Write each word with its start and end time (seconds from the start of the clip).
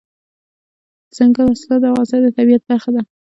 دځنګل 1.11 1.45
حاصلات 1.51 1.79
د 1.81 1.85
افغانستان 1.89 2.19
د 2.23 2.27
طبیعت 2.37 2.61
برخه 2.69 2.89
ده. 2.95 3.01